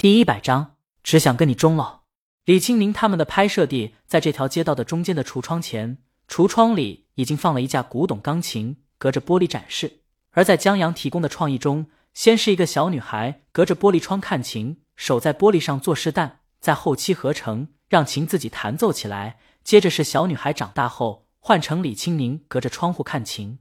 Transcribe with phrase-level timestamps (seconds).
[0.00, 2.04] 第一百章，只想跟你终老。
[2.46, 10.00] 李青宁他们的拍摄地在这条街道的中间的橱窗前，橱窗里已经放了一架古董钢琴，隔着玻璃展示。
[10.30, 19.38] 而在江阳提供的创意中，先是一个小女孩隔着玻璃窗看琴，手在玻璃上做试弹，在后期合成让琴自己弹奏起来。
[19.62, 23.58] 接着是小女孩长大后换成李青宁隔着窗户看琴。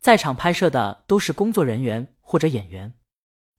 [0.00, 2.94] 在场拍摄的都是工作人员或者演员，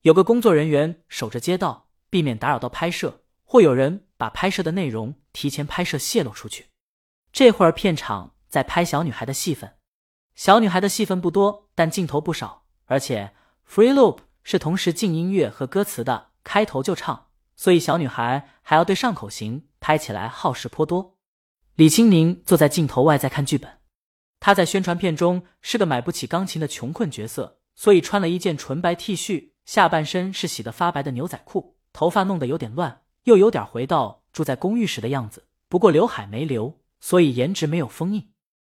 [0.01, 1.87] 有个工作人员守着街道。
[2.11, 6.67] 避免打扰到拍摄，或有人把拍摄的内容提前拍摄泄露出去。
[7.31, 9.77] 这会儿片场在拍小女孩的戏份，
[10.35, 12.65] 小女孩的戏份不多，但镜头不少。
[12.85, 13.33] 而且
[13.67, 21.17] free loop 是同时进音乐和歌词的，开头就唱，所以小女孩还要对上口型，拍起来耗时颇多。
[21.75, 23.79] 李青宁坐在镜头外在看剧本，
[24.41, 31.77] 他在宣传片中是个买不起钢琴的穷困角色，所以穿了一件纯白 T 恤，下半身是洗得发白的牛仔裤。
[31.93, 35.45] 头发弄得有点乱，又有点回到住在公寓时的样子。
[35.67, 38.31] 不过刘海没留，所以颜值没有封印。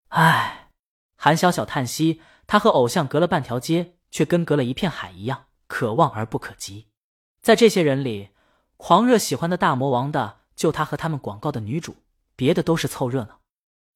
[0.09, 0.72] 唉，
[1.16, 6.88] 韩小小叹息，他和偶像隔了半条街，却跟隔了一片海一样，可望而不可及。
[7.41, 8.30] 在这些人里，
[8.77, 11.95] 狂热喜欢的大魔王的就他和他们广告的女主，
[12.35, 13.39] 别的都是凑热闹。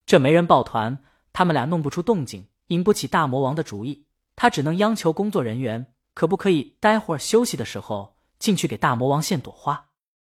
[0.05, 4.05] 这没人抱团，他们俩弄不出动静，引不起大魔王的主意。
[4.35, 8.17] 他只能央求工作人员，可不可以待会儿休息的时候。
[8.39, 9.89] 进去给大魔王献朵花，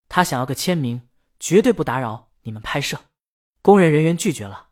[0.08, 1.08] 他想要个签名，
[1.40, 3.00] 绝对不打扰你们拍摄。
[3.62, 4.70] 工人人员拒绝了。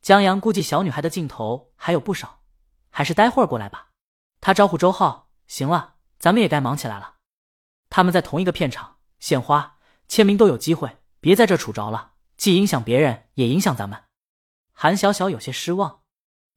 [0.00, 2.40] 江阳估计小女孩的镜头还有不少，
[2.90, 3.90] 还是待会儿过来吧。
[4.40, 7.16] 他招呼周浩，行了，咱们也该忙起来了。
[7.88, 14.04] 他们在同一个片场，献花、签名都有机会，别在这杵着了，既影响别人，也影响咱们。
[14.72, 16.00] 韩小小有些失望。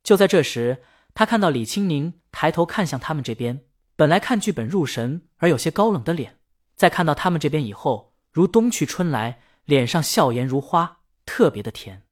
[0.03, 3.66] 就在这时，他看到李青宁抬头看向他们这边。
[3.97, 6.37] 本来看剧本入神而有些高冷的脸，
[6.75, 12.03] 在看到他们这边以后，如冬去春来，脸上笑颜如花，特别的甜。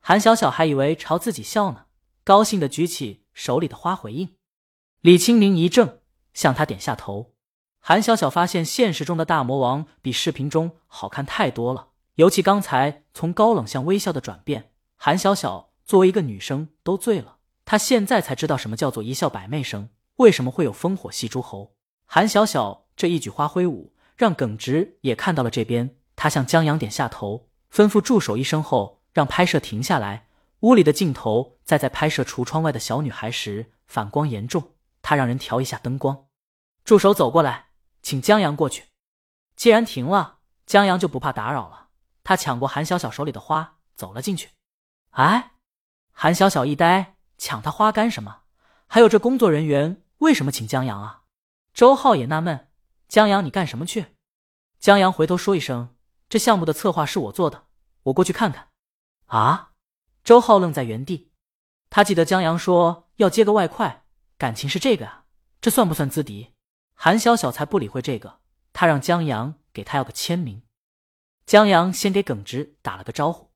[0.00, 1.86] 韩小小还以为朝自己笑呢，
[2.24, 4.36] 高兴的举起手里的花回应。
[5.00, 6.00] 李青宁一怔，
[6.34, 7.32] 向他点下头。
[7.78, 17.38] 韩小小发现现实中的大魔王比视频中好看太多了，尤其刚才从高冷向微笑的转变，韩小小作为一个女生都醉了。
[17.64, 19.88] 她现在才知道什么叫做一笑百媚生。
[20.20, 21.74] 为什么会有烽火戏诸侯？
[22.04, 25.96] 韩小小这一举花挥舞，让耿直也看到了这边。
[26.14, 30.28] 他向江阳点下头，吩咐助手一声后，让拍摄停下来。
[30.60, 34.74] 屋里的镜头在在拍摄橱窗外的小女孩时，反光严重。
[35.00, 36.26] 他让人调一下灯光。
[36.84, 37.68] 助手走过来，
[38.02, 38.88] 请江阳过去。
[39.56, 41.88] 既然停了，江阳就不怕打扰了。
[42.22, 44.50] 他抢过韩小小手里的花，走了进去。
[45.12, 45.52] 哎，
[46.12, 48.40] 韩小小一呆，抢他花干什么？
[48.86, 50.02] 还有这工作人员。
[50.20, 51.22] 为什么请江阳啊？
[51.72, 52.68] 周浩也纳闷。
[53.08, 54.16] 江阳，你干什么去？
[54.78, 55.96] 江阳回头说一声
[56.28, 57.64] ：“这项目的策划是我做的，
[58.04, 58.68] 我过去看看。”
[59.26, 59.72] 啊！
[60.22, 61.32] 周浩愣在原地。
[61.88, 64.04] 他记得江阳说要接个外快，
[64.36, 65.24] 感情是这个啊？
[65.62, 66.52] 这算不算资敌？
[66.94, 68.40] 韩小小才不理会这个，
[68.74, 70.62] 他让江阳给他要个签名。
[71.46, 73.50] 江阳先给耿直打了个招呼。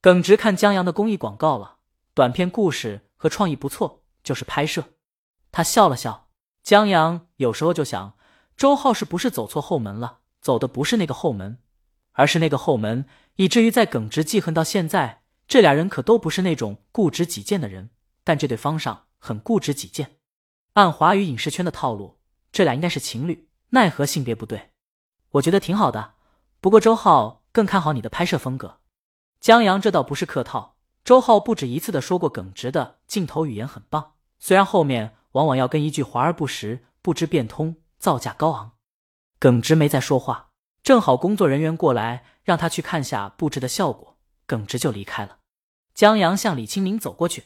[0.00, 1.76] 耿直看江阳的公益广告了，
[2.14, 4.94] 短片故事和创意不错，就是拍摄。
[5.52, 6.28] 他笑了笑，
[6.62, 8.16] 江阳有时候就想，
[8.56, 10.18] 周浩是不是走错后门了？
[10.40, 11.58] 走的不是那个后门，
[12.12, 13.04] 而是那个后门，
[13.36, 15.22] 以至于在耿直记恨到现在。
[15.46, 17.90] 这俩人可都不是那种固执己见的人，
[18.22, 20.18] 但这对方上很固执己见。
[20.74, 22.20] 按华语影视圈的套路，
[22.52, 24.70] 这俩应该是情侣，奈何性别不对。
[25.32, 26.14] 我觉得挺好的，
[26.60, 28.78] 不过周浩更看好你的拍摄风格。
[29.40, 35.16] 江阳这倒不是客套，周浩不止一次的说过，耿直的镜头语言很棒，虽然后面。
[35.32, 38.72] 往往要跟一句华而不实，不知变通，造价高昂。
[39.38, 40.50] 耿直没再说话，
[40.82, 45.38] 正好工作人员过来，让他去看下布置的效果，耿直就离开了。
[45.94, 47.44] 江阳向李青宁走过去，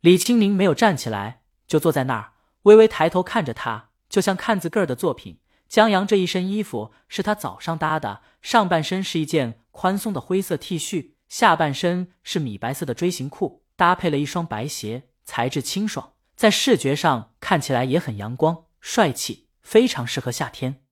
[0.00, 5.40] 李青宁没有站起来，就坐在那儿，微微抬头看着他，就像看自个儿的作品。
[5.68, 16.14] 江阳这一身衣服是他早上搭的，上半身是一件宽松的灰色 T 恤，下半身是米白色的锥形裤，搭配了一双白鞋，材质清爽。
[16.38, 20.84] 在视觉上看起来也很阳光帅气，非常适合夏天。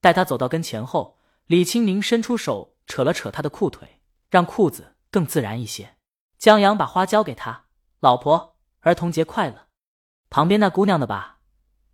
[0.00, 4.00] 待他走到跟前后，李青宁伸出手扯了扯他的裤腿，
[4.30, 5.98] 让裤子更自然一些。
[6.38, 7.66] 江阳把花交给他，
[8.00, 9.68] 老婆，儿童节快乐。
[10.30, 11.40] 旁边那姑娘的吧，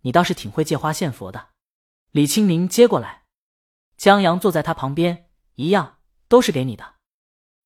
[0.03, 1.49] 你倒是挺会借花献佛的。
[2.11, 3.25] 李青宁接过来，
[3.97, 5.97] 江阳坐在他旁边，一样
[6.29, 6.93] 都是给你的。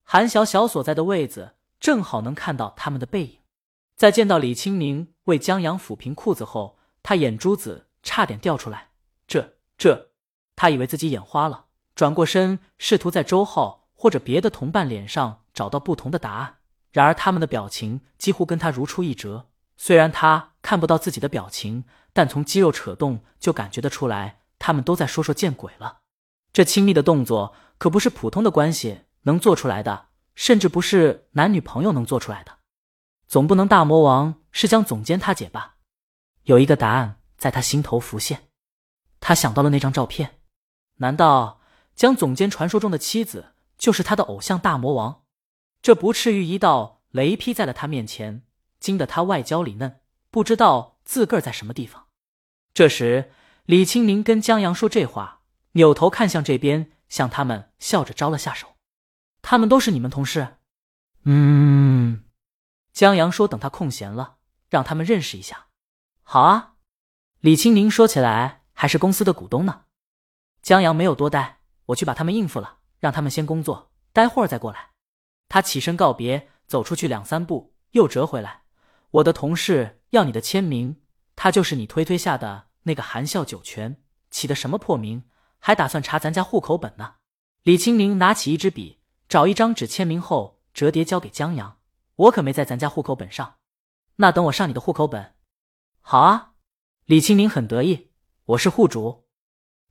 [0.02, 3.39] 韩小小所在的位子正好能看到他们的背影。
[4.00, 8.92] 在见到李青宁为江阳抚平裤子后，他眼珠子差点掉出来。
[9.28, 10.12] 这这，
[10.56, 11.66] 他以为自己眼花了，
[11.96, 16.60] 转过身试图在周浩或者别的同伴脸上找到不同的答案。
[16.94, 19.50] 然而他们的表情几乎跟他如出一辙。
[19.76, 25.98] 虽然他看不到自己的表情，但从肌肉扯动就感觉得出来，他们都在说说见鬼了。
[26.54, 30.06] 这亲密的动作可不是普通的关系能做出来的，
[30.36, 32.59] 甚至不是男女朋友能做出来的。
[33.30, 35.76] 总不能大魔王是将总监他姐吧？
[36.46, 38.50] 有一个答案在他心头浮现，
[39.22, 40.40] 他想到了那张照片。
[40.96, 41.62] 难道
[41.96, 45.22] 江总监传说中的妻子就是他的偶像大魔王？
[45.82, 48.44] 这不至于一道雷劈在了他面前。
[48.80, 50.00] 惊得他外焦里嫩，
[50.32, 52.08] 不知道自个儿在什么地方。
[52.74, 53.34] 这时，
[53.66, 55.42] 李清明跟江阳说这话，
[55.74, 58.78] 扭头看向这边，向他们笑着招了下手。
[59.42, 60.56] 他们都是你们同事？
[61.26, 62.24] 嗯，
[62.94, 64.38] 江阳说等他空闲了，
[64.70, 65.68] 让他们认识一下。
[66.24, 66.74] 好啊，
[67.40, 69.84] 李清明说起来还是公司的股东呢。
[70.62, 74.90] 江阳没有多待，我去把他们应付了，让他们先工作，待会儿再过来。
[75.48, 78.64] 他起身告别，走出去两三步，又折回来。
[79.12, 81.02] 我的同事要你的签名，
[81.36, 85.24] 他就是你推推下的那个含笑九泉，起的什么破名？
[85.58, 87.16] 还打算查咱家户口本呢。
[87.64, 91.79] 李清明拿起一支笔，找一张纸签名后折叠交给江阳。
[92.20, 93.60] 我可没在咱家户口本上，
[94.18, 95.36] 那等我上你的户口本。
[96.02, 96.52] 好啊，
[97.06, 98.12] 李清明很得意。
[98.44, 99.30] 我是户主。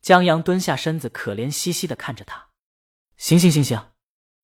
[0.02, 2.48] 江阳蹲下身子，可怜兮兮的看着他。
[3.16, 3.92] 行行行行，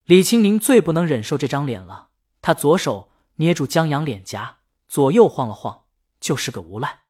[0.05, 2.09] 李清明最不能忍受这张脸了。
[2.41, 4.61] 他左手捏住江阳脸颊。
[4.89, 5.85] 左右晃了晃，
[6.21, 7.01] 就是个无赖。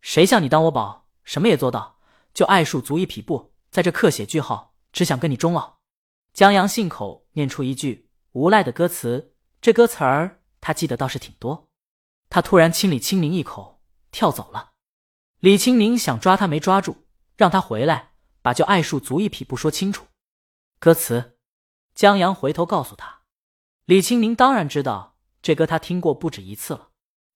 [0.00, 2.00] 谁像你当我宝，什么也做到，
[2.34, 5.76] 就爱树足一匹布，在这刻写句号，只想跟你终老。
[6.32, 11.68] 江阳信口念出一句无赖的歌词，这歌词儿他记得倒是挺多。
[12.28, 13.80] 他突然亲李清明一口，
[14.10, 14.72] 跳走了。
[15.40, 17.06] 李清明想抓他没抓住，
[17.36, 18.12] 让他回来，
[18.42, 20.06] 把就爱树足一匹布说清楚。
[20.78, 21.38] 歌词，
[21.94, 23.22] 江阳回头告诉他，
[23.84, 26.88] 李清明当然知道这歌，他听过不止一次了。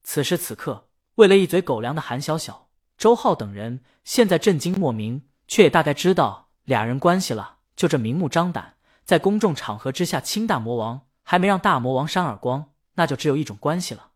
[0.02, 7.58] 此时此刻，为了一嘴狗粮的韩小小、周浩等人，现在震惊莫名，却也大概知道俩人关系了。
[7.76, 14.08] 就这明目张胆，在公众场合之下亲大魔王，还没让大魔王扇耳光，那就只有一种关系了。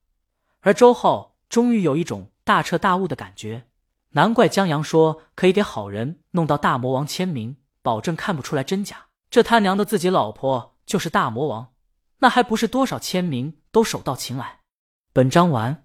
[0.63, 3.69] 而周浩终于有一种大彻大悟的感觉，
[4.15, 9.07] 难怪江阳说可以给好人弄到大魔王签名，保证看不出来真假。
[9.31, 11.73] 这他娘的自己老婆就是大魔王，
[12.19, 14.59] 那还不是多少签名都手到擒来？
[15.13, 15.85] 本章完。